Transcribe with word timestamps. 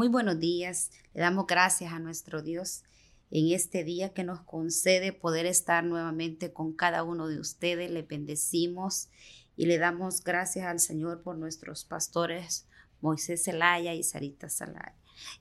Muy 0.00 0.08
buenos 0.08 0.40
días. 0.40 0.92
Le 1.12 1.20
damos 1.20 1.46
gracias 1.46 1.92
a 1.92 1.98
nuestro 1.98 2.40
Dios 2.40 2.84
en 3.30 3.52
este 3.54 3.84
día 3.84 4.14
que 4.14 4.24
nos 4.24 4.40
concede 4.40 5.12
poder 5.12 5.44
estar 5.44 5.84
nuevamente 5.84 6.54
con 6.54 6.72
cada 6.72 7.02
uno 7.02 7.28
de 7.28 7.38
ustedes. 7.38 7.90
Le 7.90 8.00
bendecimos 8.00 9.10
y 9.58 9.66
le 9.66 9.76
damos 9.76 10.24
gracias 10.24 10.64
al 10.64 10.80
Señor 10.80 11.22
por 11.22 11.36
nuestros 11.36 11.84
pastores 11.84 12.66
Moisés 13.02 13.44
Zelaya 13.44 13.92
y 13.92 14.02
Sarita 14.02 14.48
Zelaya. 14.48 14.94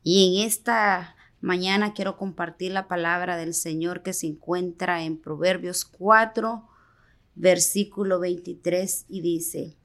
Y 0.04 0.42
en 0.42 0.46
esta 0.46 1.16
mañana 1.40 1.94
quiero 1.94 2.18
compartir 2.18 2.74
la 2.74 2.90
palabra 2.90 3.38
del 3.38 3.54
Señor 3.54 4.04
que 4.04 4.12
se 4.12 4.28
encuentra 4.28 5.04
en 5.04 5.22
Proverbios 5.22 5.86
4, 5.86 6.68
versículo 7.36 8.20
23 8.20 9.06
y 9.08 9.22
dice, 9.22 9.78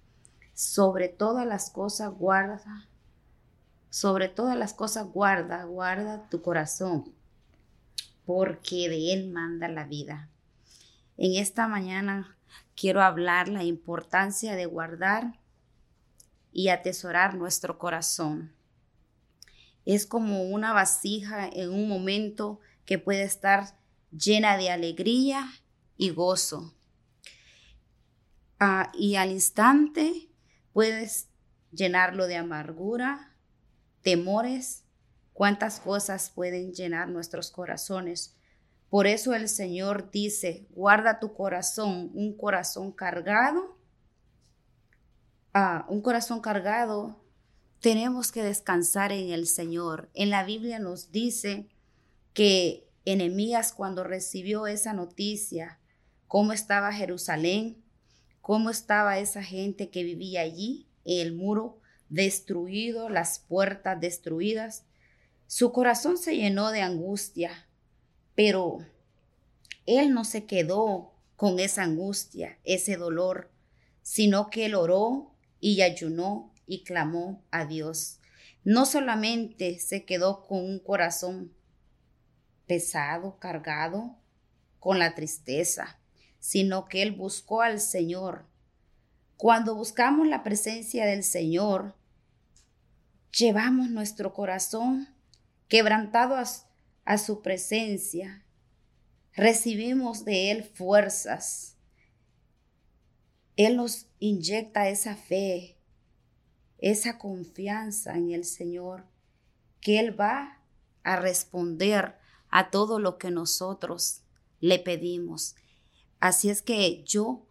sobre 0.53 1.09
todas 1.09 1.47
las 1.47 1.71
cosas 1.71 2.13
guarda, 2.13 2.89
sobre 3.95 4.29
todas 4.29 4.57
las 4.57 4.75
cosas 4.75 5.07
guarda, 5.07 5.63
guarda 5.63 6.29
tu 6.29 6.43
corazón, 6.43 7.15
porque 8.27 8.89
de 8.89 9.13
él 9.13 9.31
manda 9.31 9.69
la 9.69 9.85
vida. 9.85 10.29
En 11.17 11.41
esta 11.41 11.69
mañana 11.69 12.37
quiero 12.75 13.03
hablar 13.03 13.47
la 13.47 13.63
importancia 13.63 14.57
de 14.57 14.67
guardar 14.67 15.39
y 16.51 16.71
atesorar 16.71 17.37
nuestro 17.37 17.79
corazón. 17.79 18.53
Es 19.85 20.07
como 20.07 20.43
una 20.43 20.73
vasija 20.73 21.47
en 21.47 21.71
un 21.71 21.89
momento 21.89 22.59
que 22.87 22.99
puede 22.99 23.23
estar 23.23 23.79
llena 24.11 24.57
de 24.57 24.71
alegría 24.71 25.53
y 25.97 26.11
gozo. 26.11 26.75
Ah, 28.59 28.91
y 28.93 29.15
al 29.15 29.31
instante 29.31 30.33
puedes 30.73 31.29
llenarlo 31.71 32.27
de 32.27 32.35
amargura, 32.39 33.34
temores, 34.05 34.85
cuántas 35.33 35.81
cosas 35.81 36.31
pueden 36.31 36.73
llenar 36.73 37.09
nuestros 37.09 37.51
corazones. 37.51 38.37
Por 38.89 39.09
eso 39.09 39.35
el 39.35 39.49
Señor 39.49 40.13
dice, 40.13 40.69
guarda 40.71 41.19
tu 41.19 41.35
corazón, 41.35 42.13
un 42.15 42.37
corazón 42.37 42.93
cargado. 42.93 43.77
Ah, 45.53 45.87
un 45.89 46.01
corazón 46.01 46.41
cargado, 46.41 47.25
tenemos 47.81 48.31
que 48.31 48.43
descansar 48.43 49.13
en 49.13 49.31
el 49.31 49.47
Señor. 49.47 50.11
En 50.15 50.31
la 50.31 50.45
Biblia 50.45 50.79
nos 50.79 51.11
dice 51.11 51.69
que 52.33 52.89
Enemías 53.05 53.73
cuando 53.73 54.05
recibió 54.05 54.67
esa 54.67 54.93
noticia, 54.93 55.79
cómo 56.27 56.53
estaba 56.53 56.93
Jerusalén, 56.93 57.85
cómo 58.41 58.71
estaba 58.71 59.19
esa 59.19 59.43
gente 59.43 59.91
que 59.91 60.03
vivía 60.03 60.41
allí, 60.41 60.89
el 61.05 61.35
muro 61.35 61.81
destruido, 62.15 63.09
las 63.09 63.41
puertas 63.41 64.01
destruidas. 64.01 64.85
Su 65.47 65.73
corazón 65.73 66.17
se 66.17 66.37
llenó 66.37 66.71
de 66.71 66.81
angustia, 66.81 67.67
pero 68.35 68.79
él 69.87 70.15
no 70.15 70.25
se 70.25 70.45
quedó 70.45 71.13
con 71.37 71.59
esa 71.59 71.83
angustia, 71.83 72.59
ese 72.65 72.97
dolor, 72.97 73.51
sino 74.03 74.49
que 74.49 74.67
él 74.67 74.75
oró 74.75 75.35
y 75.61 75.83
ayunó 75.83 76.53
y 76.67 76.85
clamó 76.85 77.43
a 77.51 77.65
Dios. 77.67 78.21
No 78.63 78.87
solamente 78.87 79.79
se 79.79 80.05
quedó 80.05 80.47
con 80.47 80.65
un 80.65 80.79
corazón 80.79 81.53
pesado, 82.67 83.39
cargado, 83.39 84.17
con 84.79 84.99
la 84.99 85.15
tristeza, 85.15 85.99
sino 86.39 86.87
que 86.87 87.03
él 87.03 87.13
buscó 87.13 87.63
al 87.63 87.81
Señor. 87.81 88.47
Cuando 89.37 89.75
buscamos 89.75 90.27
la 90.29 90.43
presencia 90.43 91.05
del 91.07 91.25
Señor, 91.25 91.95
llevamos 93.37 93.91
nuestro 93.91 94.33
corazón 94.33 95.09
quebrantado 95.69 96.37
a, 97.05 97.19
su 97.19 97.43
presencia, 97.43 98.45
recibimos 99.33 100.25
de 100.25 100.51
Él 100.51 100.65
fuerzas. 100.65 101.77
Él 103.57 103.77
nos 103.77 104.07
inyecta 104.21 104.89
esa 104.89 105.17
fe, 105.17 105.77
esa 106.79 107.19
confianza 107.19 108.17
en 108.17 108.31
el 108.31 108.45
Señor, 108.45 109.07
que 109.81 109.99
Él 109.99 110.19
va 110.19 110.63
a 111.03 111.17
responder 111.17 112.17
a 112.51 112.71
todo 112.71 112.99
lo 112.99 113.19
que 113.19 113.31
nosotros 113.31 114.23
le 114.61 114.79
pedimos. 114.79 115.57
Así 116.21 116.51
es 116.51 116.63
que 116.63 117.03
yo 117.05 117.47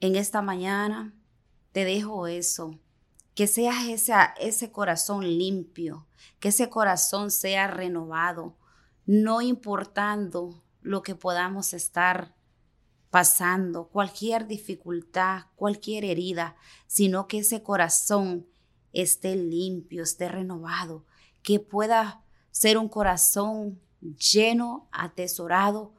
en 0.00 0.16
esta 0.16 0.42
mañana 0.42 1.14
te 1.72 1.84
dejo 1.84 2.26
eso 2.26 2.78
que 3.36 3.46
seas 3.46 3.76
ese 4.40 4.72
corazón 4.72 5.22
limpio, 5.22 6.06
que 6.40 6.48
ese 6.48 6.70
corazón 6.70 7.30
sea 7.30 7.66
renovado, 7.66 8.56
no 9.04 9.42
importando 9.42 10.64
lo 10.80 11.02
que 11.02 11.14
podamos 11.14 11.74
estar 11.74 12.34
pasando, 13.10 13.88
cualquier 13.88 14.46
dificultad, 14.46 15.42
cualquier 15.54 16.06
herida, 16.06 16.56
sino 16.86 17.28
que 17.28 17.40
ese 17.40 17.62
corazón 17.62 18.46
esté 18.94 19.36
limpio, 19.36 20.04
esté 20.04 20.30
renovado, 20.30 21.04
que 21.42 21.60
pueda 21.60 22.24
ser 22.50 22.78
un 22.78 22.88
corazón 22.88 23.78
lleno, 24.00 24.88
atesorado, 24.92 25.92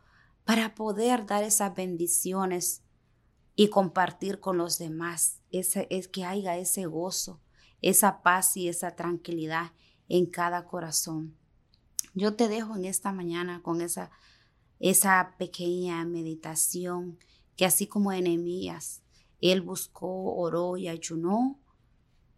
para 0.44 0.74
poder 0.74 1.28
dar 1.28 1.44
esas 1.44 1.76
bendiciones 1.76 2.81
y 3.59 3.69
compartir 3.69 4.40
con 4.40 4.59
los 4.59 4.78
demás, 4.78 5.41
es 5.50 6.07
que 6.09 6.23
haya 6.23 6.57
ese 6.57 6.85
gozo, 6.85 7.41
esa 7.81 8.22
paz 8.22 8.56
y 8.56 8.69
esa 8.69 8.95
tranquilidad 8.95 9.72
en 10.07 10.28
cada 10.28 10.68
corazón. 10.68 11.35
Yo 12.13 12.35
te 12.35 12.50
dejo 12.50 12.75
en 12.75 12.85
esta 12.85 13.12
mañana 13.12 13.63
con 13.63 13.81
esa, 13.81 14.12
esa 14.79 15.34
pequeña 15.40 16.06
meditación 16.06 17.17
que 17.56 17.66
así 17.66 17.88
como 17.88 18.12
Enemías, 18.12 19.01
él 19.41 19.63
buscó, 19.63 20.35
oró 20.35 20.78
y 20.78 20.88
ayunó, 20.88 21.59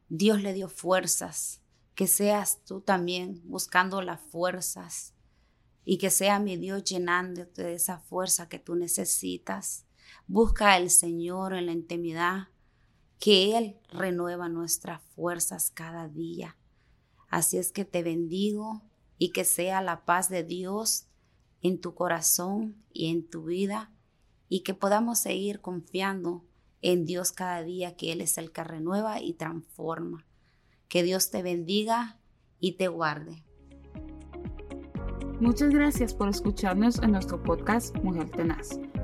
Dios 0.08 0.42
le 0.42 0.54
dio 0.54 0.70
fuerzas, 0.70 1.62
que 1.96 2.08
seas 2.08 2.64
tú 2.64 2.80
también 2.80 3.42
buscando 3.44 4.02
las 4.02 4.22
fuerzas 4.22 5.14
y 5.84 5.98
que 5.98 6.12
sea 6.12 6.40
mi 6.40 6.56
Dios 6.56 6.86
llenándote 6.86 7.62
de 7.62 7.74
esa 7.74 8.00
fuerza 8.00 8.48
que 8.48 8.58
tú 8.58 8.76
necesitas 8.76 9.86
Busca 10.28 10.74
al 10.74 10.90
Señor 10.90 11.54
en 11.54 11.66
la 11.66 11.72
intimidad, 11.72 12.50
que 13.20 13.58
Él 13.58 13.78
renueva 13.92 14.50
nuestras 14.50 15.02
fuerzas 15.16 15.72
cada 15.72 16.08
día. 16.08 16.58
Así 17.30 17.58
es 17.58 17.72
que 17.72 17.86
te 17.86 18.04
bendigo 18.04 18.82
y 19.18 19.32
que 19.32 19.46
sea 19.46 19.82
la 19.82 20.06
paz 20.06 20.30
de 20.30 20.44
Dios 20.44 21.08
en 21.62 21.82
tu 21.82 21.94
corazón 21.94 22.84
y 22.92 23.12
en 23.12 23.30
tu 23.30 23.44
vida 23.44 23.92
y 24.48 24.62
que 24.62 24.74
podamos 24.74 25.20
seguir 25.20 25.62
confiando 25.62 26.46
en 26.82 27.06
Dios 27.06 27.32
cada 27.32 27.62
día, 27.64 27.96
que 27.96 28.12
Él 28.12 28.22
es 28.22 28.38
el 28.38 28.52
que 28.52 28.64
renueva 28.64 29.22
y 29.22 29.34
transforma. 29.34 30.26
Que 30.88 31.04
Dios 31.04 31.30
te 31.30 31.44
bendiga 31.44 32.20
y 32.60 32.74
te 32.74 32.88
guarde. 32.88 33.44
Muchas 35.40 35.70
gracias 35.70 36.14
por 36.14 36.30
escucharnos 36.30 37.00
en 37.02 37.12
nuestro 37.12 37.42
podcast 37.42 37.96
Mujer 38.04 38.30
Tenaz. 38.32 38.80